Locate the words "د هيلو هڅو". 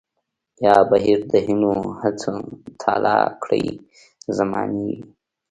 1.31-2.35